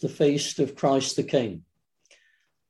[0.00, 1.62] the feast of Christ the King.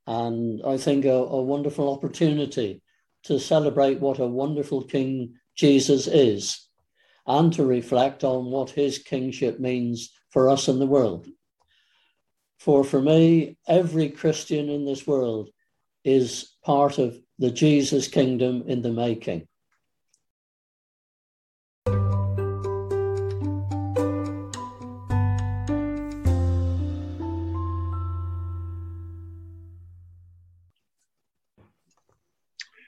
[0.07, 2.83] And I think a, a wonderful opportunity
[3.25, 6.67] to celebrate what a wonderful King Jesus is
[7.27, 11.27] and to reflect on what his kingship means for us in the world.
[12.59, 15.51] For for me, every Christian in this world
[16.05, 19.49] is part of the Jesus kingdom in the making.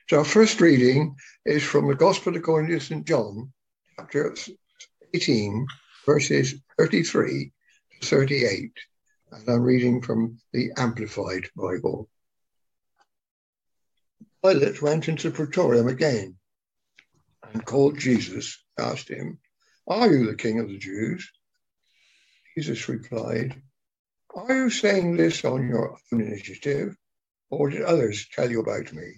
[0.09, 3.07] So our first reading is from the Gospel according to St.
[3.07, 3.53] John,
[3.95, 4.35] chapter
[5.13, 5.67] 18,
[6.07, 7.53] verses 33
[8.01, 8.73] to 38.
[9.33, 12.09] And I'm reading from the Amplified Bible.
[14.43, 16.37] Pilate went into the praetorium again
[17.53, 19.39] and called Jesus, asked him,
[19.87, 21.31] Are you the king of the Jews?
[22.57, 23.61] Jesus replied,
[24.35, 26.97] Are you saying this on your own initiative,
[27.51, 29.13] or did others tell you about me?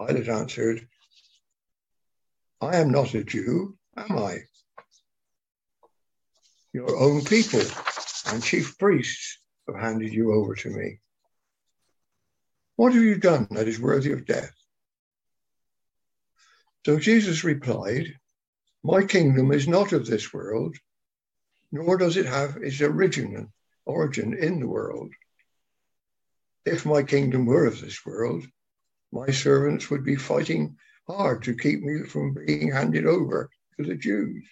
[0.00, 0.88] Pilate answered,
[2.60, 4.38] I am not a Jew, am I?
[6.72, 7.62] Your own people
[8.26, 11.00] and chief priests have handed you over to me.
[12.76, 14.52] What have you done that is worthy of death?
[16.86, 18.14] So Jesus replied,
[18.84, 20.76] My kingdom is not of this world,
[21.72, 23.52] nor does it have its origin,
[23.84, 25.12] origin in the world.
[26.64, 28.46] If my kingdom were of this world,
[29.12, 33.96] my servants would be fighting hard to keep me from being handed over to the
[33.96, 34.44] Jews.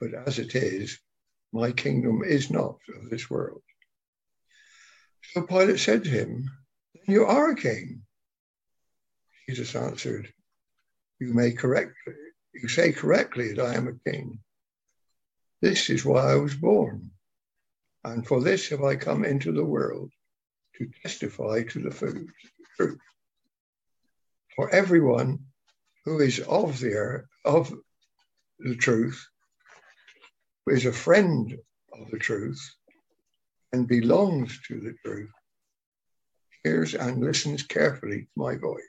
[0.00, 0.98] But as it is,
[1.52, 3.62] my kingdom is not of this world.
[5.32, 6.50] So Pilate said to him,
[6.94, 8.02] Then you are a king.
[9.48, 10.32] Jesus answered,
[11.20, 12.14] You may correctly,
[12.54, 14.40] you say correctly that I am a king.
[15.60, 17.10] This is why I was born,
[18.04, 20.12] and for this have I come into the world
[20.76, 22.28] to testify to the
[22.76, 23.00] truth
[24.56, 25.38] for everyone
[26.04, 27.72] who is of the earth, of
[28.58, 29.24] the truth,
[30.64, 31.56] who is a friend
[31.92, 32.60] of the truth
[33.72, 35.30] and belongs to the truth,
[36.64, 38.82] hears and listens carefully to my voice.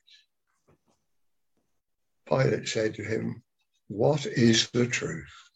[2.27, 3.43] Pilate said to him,
[3.87, 5.46] What is the truth?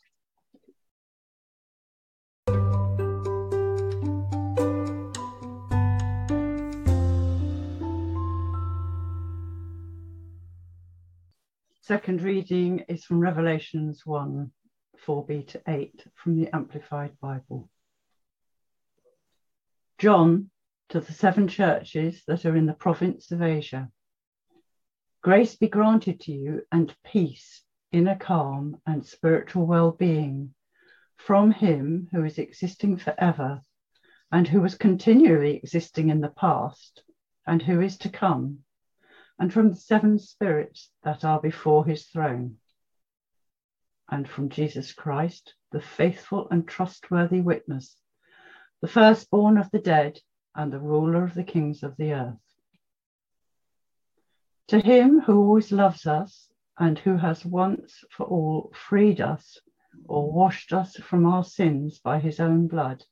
[11.83, 14.51] Second reading is from Revelations 1
[15.03, 17.71] 4b to 8 from the Amplified Bible.
[19.97, 20.51] John
[20.89, 23.89] to the seven churches that are in the province of Asia.
[25.23, 30.53] Grace be granted to you and peace, inner calm, and spiritual well being
[31.17, 33.59] from Him who is existing forever
[34.31, 37.01] and who was continually existing in the past
[37.47, 38.59] and who is to come
[39.41, 42.57] and from the seven spirits that are before his throne,
[44.07, 47.97] and from Jesus Christ, the faithful and trustworthy witness,
[48.83, 50.19] the firstborn of the dead
[50.53, 52.37] and the ruler of the kings of the earth.
[54.67, 56.47] To him who always loves us
[56.77, 59.57] and who has once for all freed us
[60.05, 63.03] or washed us from our sins by his own blood.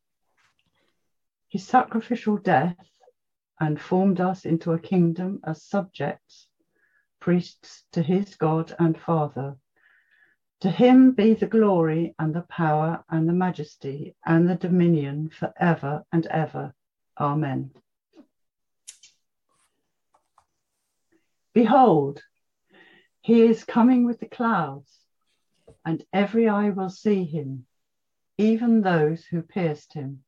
[1.48, 2.78] His sacrificial death
[3.60, 6.48] and formed us into a kingdom as subjects,
[7.20, 9.58] priests to his God and Father.
[10.62, 15.54] To him be the glory and the power and the majesty and the dominion for
[15.60, 16.74] ever and ever.
[17.20, 17.72] Amen.
[21.54, 22.22] Behold,
[23.22, 25.00] he is coming with the clouds,
[25.86, 27.66] and every eye will see him,
[28.38, 30.24] even those who pierced him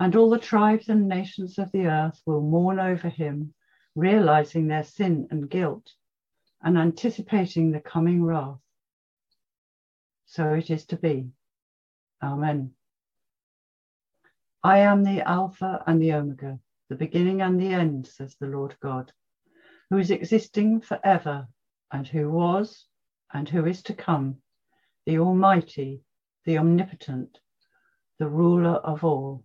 [0.00, 3.54] and all the tribes and nations of the earth will mourn over him,
[3.94, 5.92] realizing their sin and guilt
[6.62, 8.58] and anticipating the coming wrath.
[10.26, 11.30] So it is to be.
[12.22, 12.72] Amen.
[14.62, 16.58] I am the Alpha and the Omega,
[16.88, 19.12] the beginning and the end, says the Lord God,
[19.88, 21.48] who is existing forever
[21.92, 22.86] and who was
[23.32, 24.36] and who is to come,
[25.06, 26.02] the Almighty,
[26.44, 27.38] the Omnipotent,
[28.18, 29.44] the ruler of all.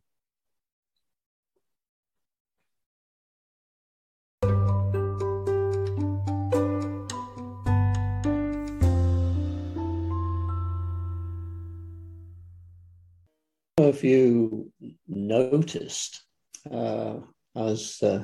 [13.94, 14.72] If you
[15.08, 16.24] noticed
[16.72, 17.18] uh,
[17.56, 18.24] as uh,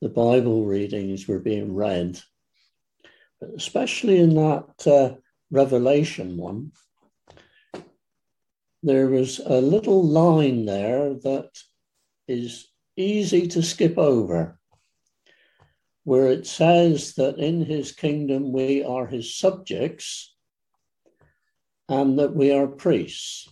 [0.00, 2.18] the Bible readings were being read,
[3.56, 5.16] especially in that uh,
[5.50, 6.72] Revelation one,
[8.82, 11.50] there was a little line there that
[12.26, 14.58] is easy to skip over,
[16.04, 20.34] where it says that in his kingdom we are his subjects
[21.90, 23.48] and that we are priests.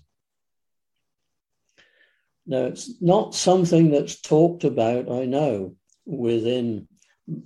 [2.47, 6.87] Now, it's not something that's talked about, I know, within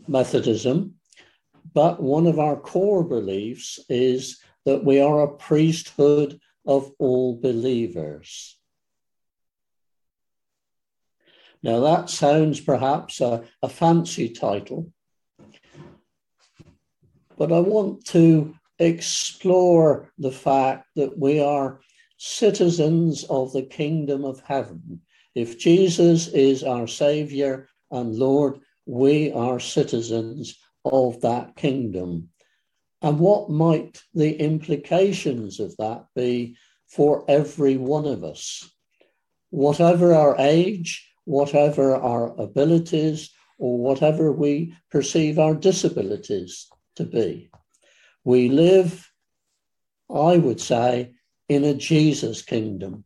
[0.07, 0.97] Methodism,
[1.73, 8.59] but one of our core beliefs is that we are a priesthood of all believers.
[11.63, 14.93] Now, that sounds perhaps a, a fancy title,
[17.39, 21.81] but I want to explore the fact that we are
[22.23, 25.01] citizens of the kingdom of heaven.
[25.35, 32.29] If Jesus is our Savior and Lord, we are citizens of that kingdom.
[33.01, 36.57] And what might the implications of that be
[36.89, 38.71] for every one of us?
[39.49, 47.51] Whatever our age, whatever our abilities, or whatever we perceive our disabilities to be,
[48.25, 49.11] we live,
[50.11, 51.15] I would say,
[51.51, 53.03] in a Jesus kingdom.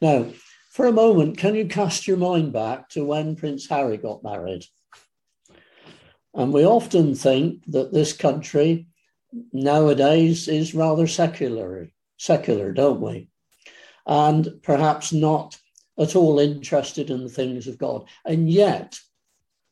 [0.00, 0.26] Now,
[0.72, 4.64] for a moment, can you cast your mind back to when Prince Harry got married?
[6.34, 8.88] And we often think that this country
[9.52, 13.28] nowadays is rather secular, secular, don't we?
[14.04, 15.56] And perhaps not
[15.96, 18.08] at all interested in the things of God.
[18.24, 18.98] And yet,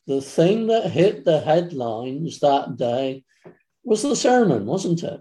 [0.07, 3.25] the thing that hit the headlines that day
[3.83, 5.21] was the sermon, wasn't it?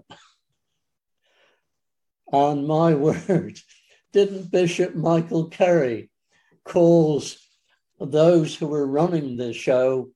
[2.32, 3.58] And my word,
[4.12, 6.10] didn't Bishop Michael Curry
[6.64, 7.38] cause
[7.98, 10.10] those who were running the show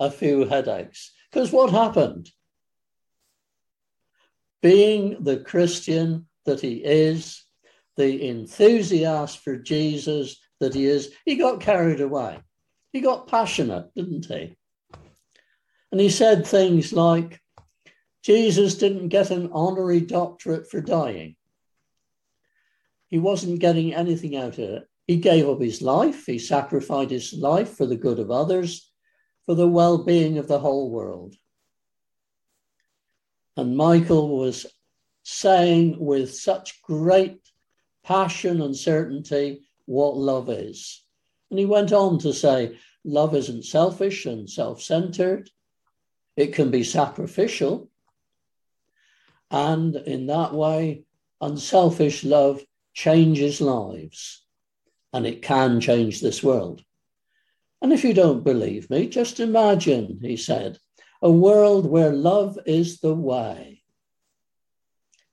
[0.00, 1.12] a few headaches?
[1.30, 2.30] Because what happened?
[4.62, 7.44] Being the Christian that he is,
[7.96, 12.40] the enthusiast for Jesus that he is, he got carried away.
[12.92, 14.56] He got passionate, didn't he?
[15.92, 17.40] And he said things like,
[18.22, 21.36] Jesus didn't get an honorary doctorate for dying.
[23.14, 24.88] He wasn't getting anything out of it.
[25.06, 28.90] He gave up his life, he sacrificed his life for the good of others,
[29.46, 31.36] for the well being of the whole world.
[33.56, 34.66] And Michael was
[35.22, 37.40] saying with such great
[38.02, 41.04] passion and certainty what love is.
[41.50, 45.50] And he went on to say, love isn't selfish and self centered,
[46.36, 47.88] it can be sacrificial.
[49.52, 51.04] And in that way,
[51.40, 52.60] unselfish love
[52.94, 54.42] changes lives
[55.12, 56.82] and it can change this world.
[57.82, 60.78] And if you don't believe me, just imagine, he said,
[61.20, 63.82] a world where love is the way.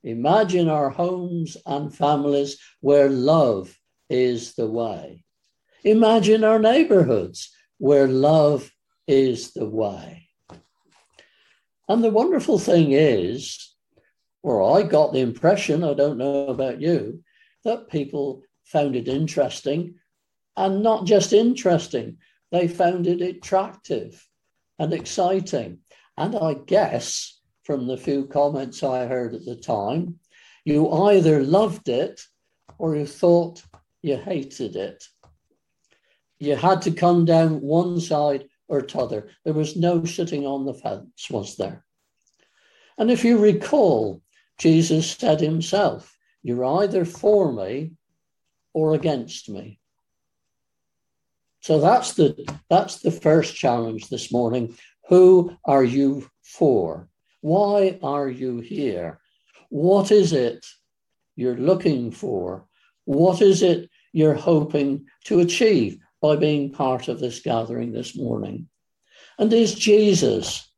[0.04, 3.74] Imagine our homes and families where love
[4.10, 5.24] is the way.
[5.84, 8.70] Imagine our neighborhoods where love
[9.06, 10.28] is the way.
[11.88, 13.74] And the wonderful thing is,
[14.42, 17.22] or I got the impression, I don't know about you,
[17.64, 19.94] that people found it interesting
[20.56, 22.18] and not just interesting,
[22.50, 24.26] they found it attractive
[24.78, 25.78] and exciting.
[26.16, 30.18] And I guess from the few comments I heard at the time,
[30.64, 32.20] you either loved it
[32.78, 33.62] or you thought
[34.02, 35.04] you hated it.
[36.38, 39.28] You had to come down one side or t'other.
[39.44, 41.84] There was no sitting on the fence, was there?
[42.98, 44.20] And if you recall,
[44.58, 46.11] Jesus said himself,
[46.42, 47.92] you're either for me
[48.74, 49.78] or against me.
[51.60, 52.34] So that's the
[52.68, 54.76] that's the first challenge this morning.
[55.08, 57.08] Who are you for?
[57.40, 59.20] Why are you here?
[59.68, 60.66] What is it
[61.36, 62.66] you're looking for?
[63.04, 68.68] What is it you're hoping to achieve by being part of this gathering this morning?
[69.38, 70.68] And is Jesus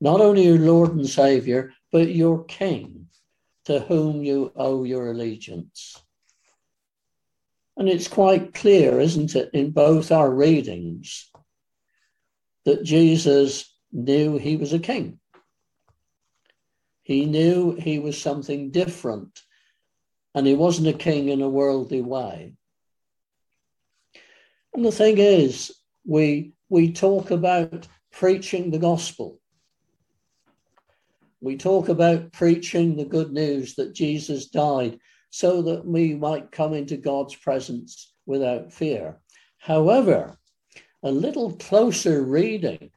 [0.00, 3.03] not only your Lord and Savior, but your King?
[3.66, 6.00] To whom you owe your allegiance.
[7.76, 11.30] And it's quite clear, isn't it, in both our readings,
[12.64, 15.18] that Jesus knew he was a king.
[17.02, 19.40] He knew he was something different,
[20.34, 22.54] and he wasn't a king in a worldly way.
[24.72, 25.72] And the thing is,
[26.06, 29.40] we, we talk about preaching the gospel.
[31.44, 34.98] We talk about preaching the good news that Jesus died
[35.28, 39.20] so that we might come into God's presence without fear.
[39.58, 40.38] However,
[41.02, 42.90] a little closer reading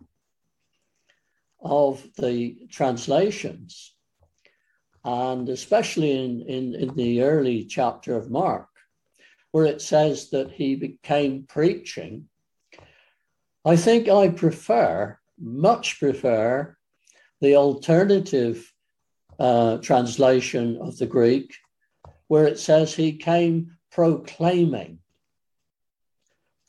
[1.60, 3.94] of the translations
[5.04, 8.70] and especially in, in, in the early chapter of Mark,
[9.52, 12.30] where it says that he became preaching,
[13.66, 16.77] I think I prefer, much prefer,
[17.42, 18.72] the alternative
[19.40, 21.56] uh, translation of the Greek,
[22.28, 25.00] where it says he came proclaiming.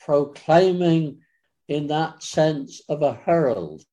[0.01, 1.21] Proclaiming
[1.69, 3.85] in that sense of a herald,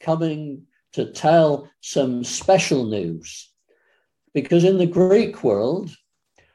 [0.00, 3.50] coming to tell some special news.
[4.34, 5.90] Because in the Greek world,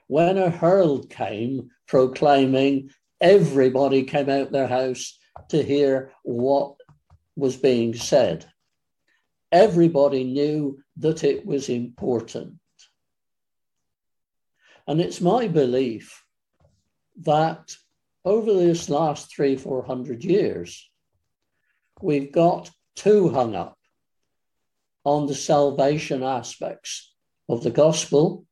[0.07, 2.89] when a herald came proclaiming,
[3.21, 5.17] everybody came out their house
[5.49, 6.75] to hear what
[7.35, 8.45] was being said.
[9.51, 12.55] Everybody knew that it was important.
[14.87, 16.23] And it's my belief
[17.21, 17.75] that
[18.23, 20.89] over this last three, four hundred years,
[22.01, 23.77] we've got too hung up
[25.03, 27.13] on the salvation aspects
[27.47, 28.45] of the gospel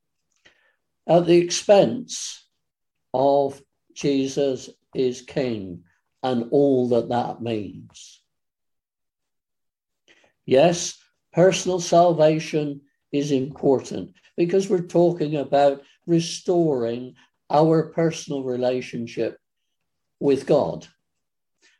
[1.08, 2.48] at the expense
[3.14, 3.62] of
[3.94, 5.84] Jesus is King
[6.22, 8.23] and all that that means.
[10.46, 10.98] Yes,
[11.32, 12.82] personal salvation
[13.12, 17.16] is important because we're talking about restoring
[17.50, 19.40] our personal relationship
[20.20, 20.88] with God.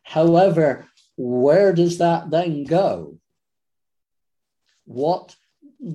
[0.04, 3.18] However, where does that then go?
[4.86, 5.36] What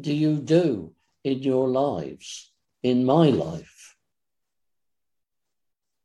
[0.01, 0.95] do you do
[1.25, 2.51] in your lives,
[2.83, 3.97] in my life,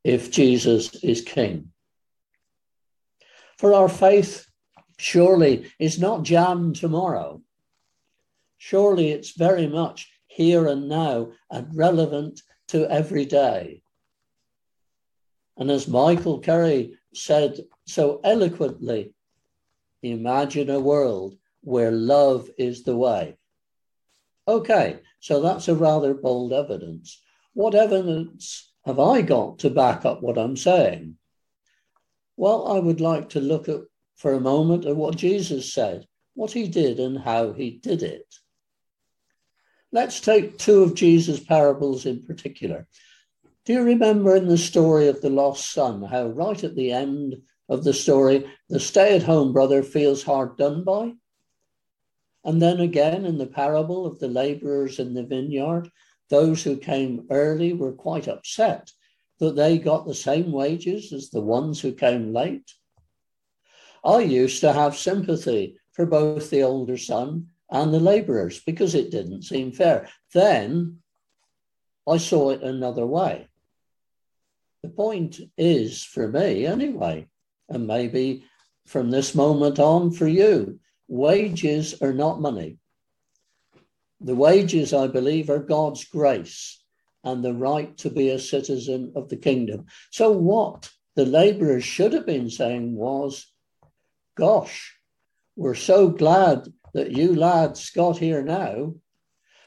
[0.02, 1.72] if Jesus is King?
[3.56, 4.46] For our faith
[4.98, 7.40] surely it's not jammed tomorrow.
[8.58, 13.82] Surely it's very much here and now and relevant to every day.
[15.56, 19.14] And as Michael Curry said so eloquently,
[20.02, 23.36] imagine a world where love is the way.
[24.46, 27.20] Okay, so that's a rather bold evidence.
[27.54, 31.16] What evidence have I got to back up what I'm saying?
[32.36, 33.80] Well, I would like to look at
[34.16, 38.34] for a moment at what Jesus said, what he did and how he did it.
[39.92, 42.88] Let's take two of Jesus' parables in particular.
[43.64, 47.36] Do you remember in the story of the lost son how, right at the end
[47.68, 51.12] of the story, the stay at home brother feels hard done by?
[52.44, 55.90] And then again in the parable of the laborers in the vineyard,
[56.28, 58.90] those who came early were quite upset
[59.38, 62.70] that they got the same wages as the ones who came late.
[64.04, 69.10] I used to have sympathy for both the older son and the laborers because it
[69.10, 70.08] didn't seem fair.
[70.32, 70.98] Then
[72.06, 73.48] I saw it another way.
[74.82, 77.26] The point is, for me anyway,
[77.70, 78.44] and maybe
[78.86, 82.76] from this moment on for you, wages are not money.
[84.20, 86.82] The wages, I believe, are God's grace
[87.24, 89.86] and the right to be a citizen of the kingdom.
[90.10, 93.46] So, what the laborers should have been saying was,
[94.36, 94.98] Gosh,
[95.54, 98.94] we're so glad that you lads got here now,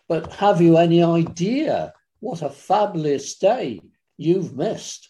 [0.08, 3.82] but have you any idea what a fabulous day
[4.18, 5.10] you've missed?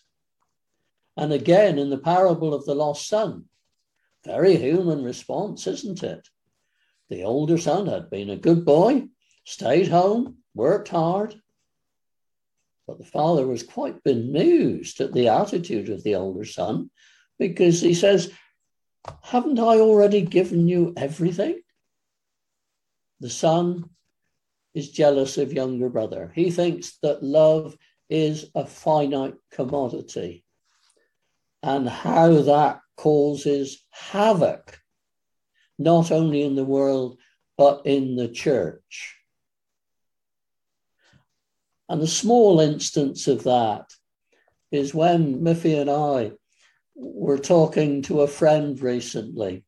[1.16, 3.46] And again, in the parable of the lost son,
[4.24, 6.28] very human response, isn't it?
[7.10, 9.08] The older son had been a good boy,
[9.44, 11.42] stayed home, worked hard,
[12.86, 16.90] but the father was quite bemused at the attitude of the older son
[17.40, 18.32] because he says,
[19.22, 21.62] Haven't I already given you everything?
[23.20, 23.90] The son
[24.74, 26.32] is jealous of younger brother.
[26.36, 27.76] He thinks that love
[28.10, 30.44] is a finite commodity
[31.64, 34.80] and how that causes havoc,
[35.78, 37.20] not only in the world,
[37.58, 39.18] but in the church.
[41.90, 43.92] And a small instance of that
[44.72, 46.34] is when Miffy and I
[46.98, 49.64] were talking to a friend recently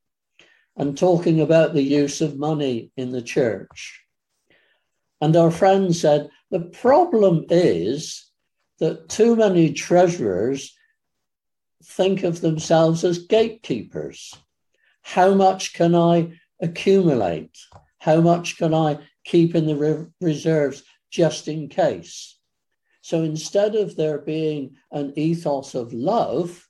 [0.76, 4.02] and talking about the use of money in the church.
[5.22, 8.30] And our friend said, the problem is
[8.80, 10.76] that too many treasurers
[11.84, 14.34] think of themselves as gatekeepers.
[15.02, 17.58] How much can I accumulate?
[18.00, 20.84] How much can I keep in the re- reserves?
[21.10, 22.38] just in case.
[23.02, 26.68] So instead of there being an ethos of love,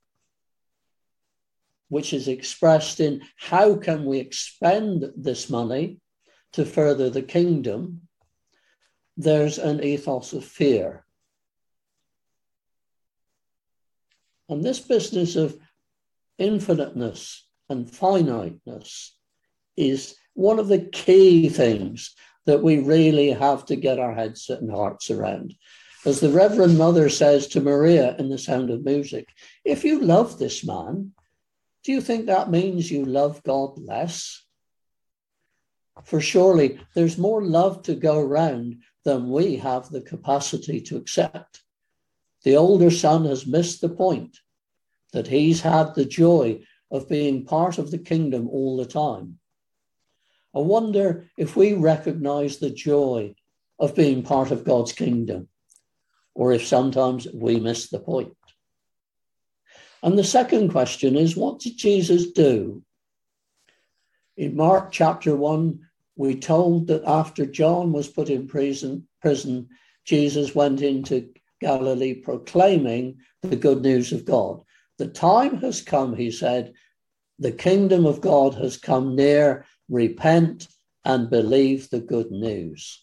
[1.90, 6.00] which is expressed in how can we expend this money
[6.54, 8.02] to further the kingdom,
[9.18, 11.06] there's an ethos of fear.
[14.48, 15.60] And this business of
[16.40, 19.16] infiniteness and finiteness
[19.78, 22.16] is one of the key things
[22.46, 25.54] that we really have to get our heads and hearts around.
[26.06, 29.28] As the Reverend Mother says to Maria in The Sound of Music,
[29.66, 31.12] if you love this man,
[31.84, 34.44] do you think that means you love God less?
[36.04, 41.62] For surely there's more love to go around than we have the capacity to accept.
[42.44, 44.38] The older son has missed the point
[45.12, 49.40] that he's had the joy of being part of the kingdom all the time.
[50.56, 53.36] I wonder if we recognize the joy
[53.78, 55.48] of being part of God's kingdom,
[56.34, 58.36] or if sometimes we miss the point.
[60.02, 62.84] And the second question is what did Jesus do?
[64.38, 65.80] In Mark chapter 1,
[66.16, 69.70] we told that after John was put in prison, prison,
[70.06, 71.30] Jesus went into
[71.60, 74.62] Galilee proclaiming the good news of God.
[74.98, 76.74] The time has come, he said,
[77.38, 79.66] the kingdom of God has come near.
[79.88, 80.68] Repent
[81.06, 83.02] and believe the good news.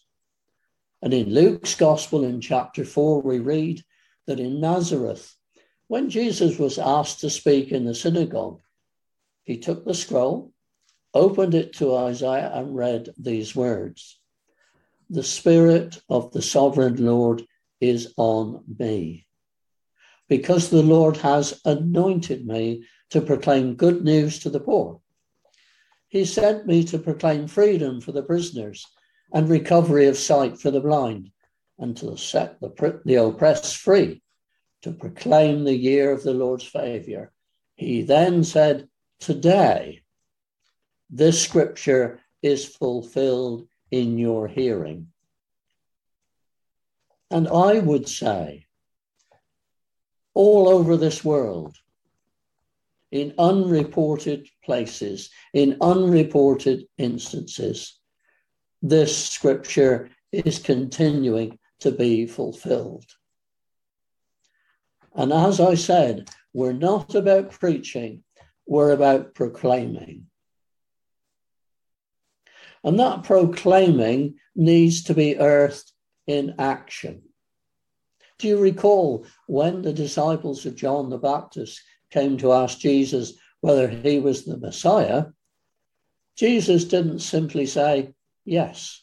[1.02, 3.82] And in Luke's gospel in chapter 4, we read
[4.26, 5.35] that in Nazareth,
[5.88, 8.60] when Jesus was asked to speak in the synagogue,
[9.44, 10.52] he took the scroll
[11.16, 14.20] opened it to Isaiah and read these words
[15.08, 17.42] The Spirit of the Sovereign Lord
[17.80, 19.26] is on me,
[20.28, 25.00] because the Lord has anointed me to proclaim good news to the poor.
[26.08, 28.86] He sent me to proclaim freedom for the prisoners
[29.32, 31.30] and recovery of sight for the blind,
[31.78, 34.22] and to set the, the oppressed free,
[34.86, 37.32] to proclaim the year of the Lord's favor.
[37.74, 38.88] He then said,
[39.18, 40.02] Today,
[41.10, 45.08] this scripture is fulfilled in your hearing.
[47.32, 48.66] And I would say,
[50.34, 51.76] all over this world,
[53.10, 57.98] in unreported places, in unreported instances,
[58.82, 63.06] this scripture is continuing to be fulfilled.
[65.16, 68.22] And as I said, we're not about preaching,
[68.66, 70.26] we're about proclaiming.
[72.84, 75.90] And that proclaiming needs to be earthed
[76.26, 77.22] in action.
[78.38, 83.88] Do you recall when the disciples of John the Baptist came to ask Jesus whether
[83.88, 85.26] he was the Messiah?
[86.36, 88.12] Jesus didn't simply say,
[88.44, 89.02] Yes.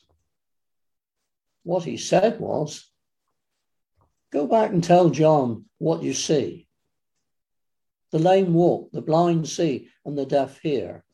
[1.63, 2.89] What he said was,
[4.33, 6.67] Go back and tell John what you see.
[8.11, 11.05] The lame walk, the blind see, and the deaf hear.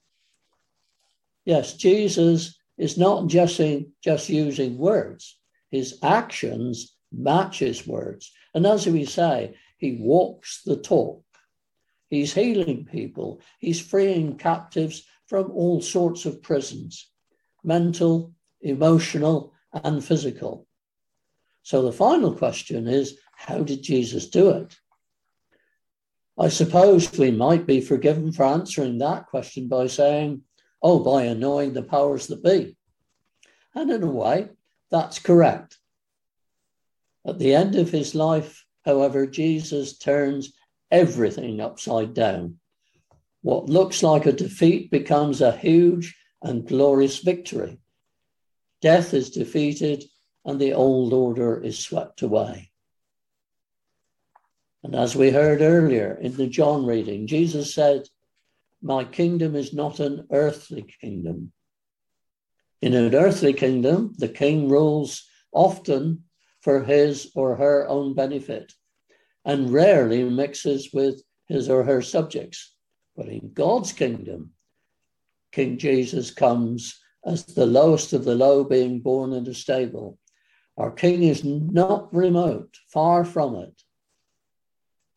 [1.44, 5.38] Yes, Jesus is not just, in, just using words.
[5.70, 8.32] His actions match his words.
[8.54, 11.22] And as we say, he walks the talk.
[12.10, 13.42] He's healing people.
[13.60, 17.12] He's freeing captives from all sorts of prisons,
[17.66, 20.69] mental, emotional, and physical.
[21.70, 24.76] So the final question is, how did Jesus do it?
[26.36, 30.42] I suppose we might be forgiven for answering that question by saying,
[30.82, 32.76] Oh, by annoying the powers that be.
[33.76, 34.50] And in a way,
[34.90, 35.78] that's correct.
[37.24, 40.52] At the end of his life, however, Jesus turns
[40.90, 42.58] everything upside down.
[43.44, 47.78] What looks like a defeat becomes a huge and glorious victory.
[48.82, 50.06] Death is defeated
[50.50, 52.72] and the old order is swept away.
[54.84, 58.08] And as we heard earlier in the John reading, Jesus said,
[58.82, 61.52] my kingdom is not an earthly kingdom.
[62.82, 66.24] In an earthly kingdom, the king rules often
[66.62, 68.74] for his or her own benefit
[69.46, 72.74] and rarely mixes with his or her subjects.
[73.16, 74.54] But in God's kingdom,
[75.52, 80.18] King Jesus comes as the lowest of the low, being born in a stable.
[80.80, 83.84] Our king is not remote, far from it.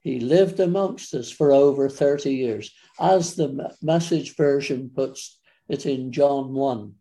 [0.00, 6.10] He lived amongst us for over 30 years, as the message version puts it in
[6.10, 6.94] John 1.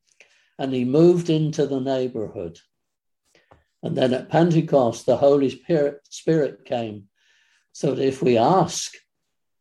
[0.60, 2.60] And he moved into the neighborhood.
[3.82, 5.50] And then at Pentecost, the Holy
[6.12, 7.08] Spirit, came
[7.72, 8.94] so that if we ask,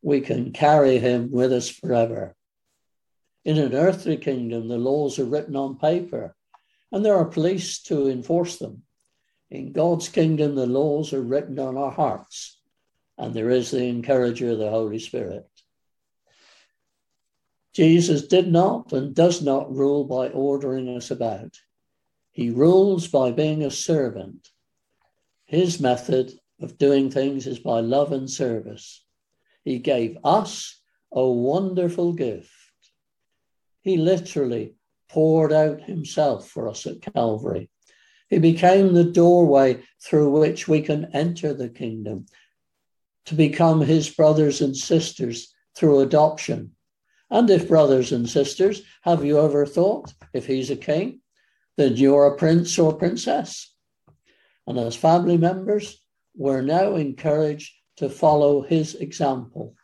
[0.03, 2.37] we can carry him with us forever.
[3.47, 6.37] In an earthly kingdom, the laws are written on paper
[6.93, 8.83] and there are police to enforce them.
[9.51, 12.61] In God's kingdom, the laws are written on our hearts
[13.21, 15.47] and there is the encourager, the Holy Spirit.
[17.75, 21.55] Jesus did not and does not rule by ordering us about.
[22.33, 24.49] He rules by being a servant.
[25.45, 26.33] His method
[26.63, 29.05] of doing things is by love and service.
[29.65, 30.81] He gave us
[31.13, 32.51] a wonderful gift.
[33.83, 34.77] He literally
[35.11, 37.69] poured out himself for us at Calvary.
[38.31, 42.27] He became the doorway through which we can enter the kingdom
[43.27, 46.77] to become his brothers and sisters through adoption.
[47.29, 51.21] And if brothers and sisters, have you ever thought if he's a king,
[51.77, 53.75] then you're a prince or princess?
[54.67, 56.01] And as family members,
[56.37, 59.75] we're now encouraged to follow his example,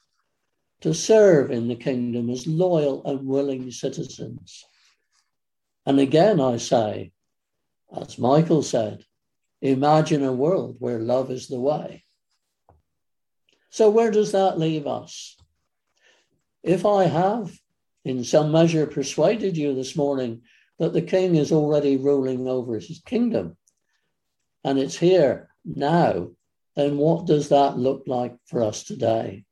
[0.83, 4.65] to serve in the kingdom as loyal and willing citizens.
[5.85, 7.13] And again, I say,
[7.95, 9.05] as Michael said,
[9.61, 12.05] imagine a world where love is the way.
[13.71, 15.37] So, where does that leave us?
[16.63, 17.53] If I have,
[18.05, 20.43] in some measure, persuaded you this morning
[20.79, 23.57] that the king is already ruling over his kingdom
[24.65, 26.31] and it's here now,
[26.75, 29.45] then what does that look like for us today?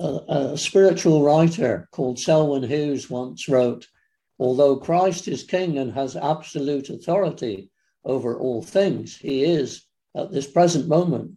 [0.00, 3.88] A, spiritual writer called Selwyn Hughes once wrote
[4.38, 7.70] Although Christ is king and has absolute authority
[8.04, 9.84] over all things, he is
[10.16, 11.32] at this present moment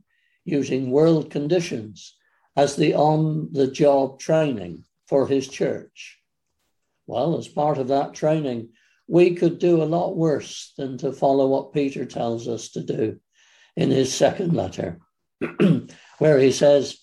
[0.45, 2.15] using world conditions
[2.55, 6.19] as the on the job training for his church.
[7.07, 8.69] Well, as part of that training,
[9.07, 13.19] we could do a lot worse than to follow what Peter tells us to do
[13.75, 14.99] in his second letter,
[16.19, 16.97] where he says,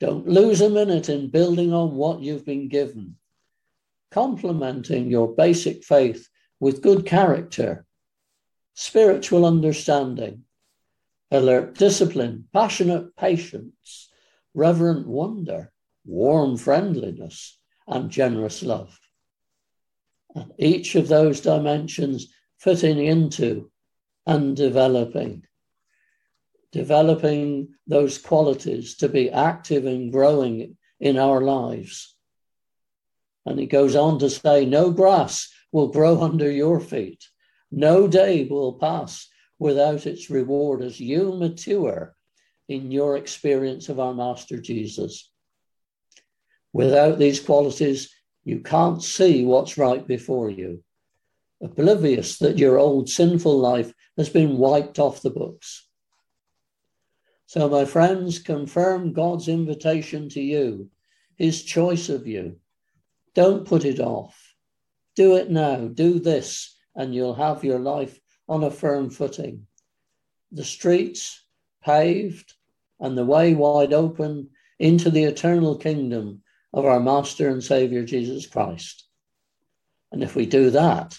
[0.00, 3.16] Don't lose a minute in building on what you've been given,
[4.16, 6.26] complementing your basic faith
[6.58, 7.84] with good character,
[8.72, 10.42] spiritual understanding,
[11.30, 14.08] alert discipline, passionate patience,
[14.54, 15.70] reverent wonder,
[16.06, 18.98] warm friendliness, and generous love.
[20.34, 23.70] And each of those dimensions fitting into
[24.24, 25.44] and developing,
[26.72, 32.15] developing those qualities to be active and growing in our lives.
[33.46, 37.24] And he goes on to say, No grass will grow under your feet,
[37.70, 39.28] no day will pass
[39.58, 42.14] without its reward as you mature
[42.68, 45.30] in your experience of our Master Jesus.
[46.72, 48.12] Without these qualities,
[48.44, 50.82] you can't see what's right before you,
[51.62, 55.88] oblivious that your old sinful life has been wiped off the books.
[57.46, 60.90] So, my friends, confirm God's invitation to you,
[61.36, 62.56] his choice of you.
[63.36, 64.54] Don't put it off.
[65.14, 65.88] Do it now.
[65.88, 68.18] Do this, and you'll have your life
[68.48, 69.66] on a firm footing.
[70.52, 71.44] The streets
[71.84, 72.54] paved
[72.98, 78.46] and the way wide open into the eternal kingdom of our Master and Savior Jesus
[78.46, 79.06] Christ.
[80.10, 81.18] And if we do that,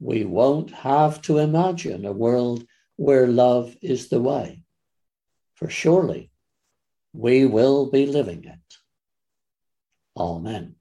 [0.00, 2.64] we won't have to imagine a world
[2.96, 4.64] where love is the way.
[5.56, 6.30] For surely
[7.12, 8.58] we will be living it.
[10.16, 10.76] Amen.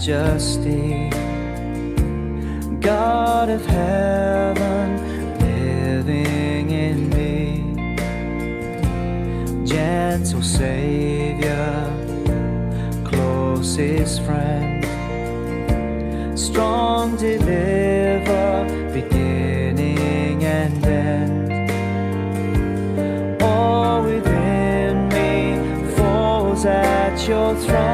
[0.00, 1.10] Majesty,
[2.80, 4.96] God of heaven,
[5.38, 7.96] living in me,
[9.66, 11.92] gentle Savior,
[13.04, 14.86] closest friend,
[16.38, 21.72] strong deliver, beginning and end.
[23.42, 27.89] All within me falls at your throne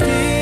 [0.00, 0.37] majesty.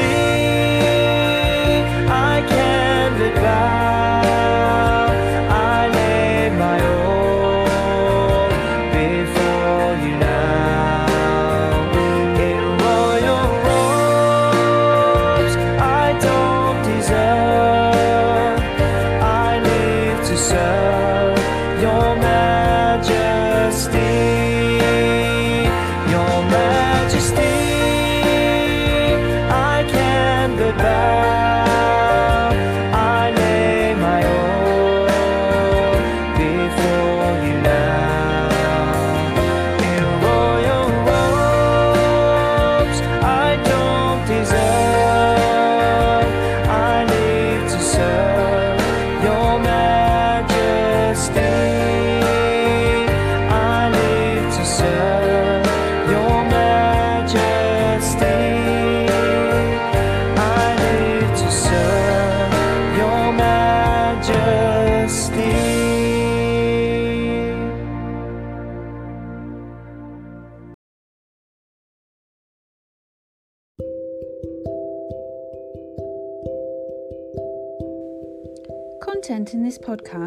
[0.00, 0.69] see.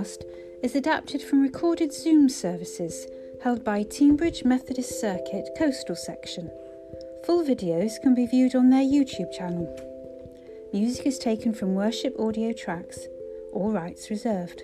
[0.04, 0.24] Podcast
[0.62, 3.08] is adapted from recorded Zoom services
[3.42, 6.50] held by Teambridge Methodist Circuit Coastal Section.
[7.26, 9.68] Full videos can be viewed on their YouTube channel.
[10.74, 13.08] Music is taken from worship audio tracks,
[13.52, 14.64] all rights reserved.